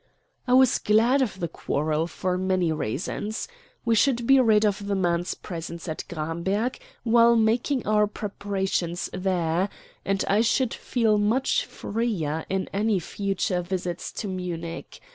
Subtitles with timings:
[0.47, 3.47] I was glad of the quarrel for many reasons.
[3.85, 9.69] We should be rid of the man's presence at Gramberg while making our preparations there;
[10.03, 15.01] and I should feel much freer in any future visits to Munich.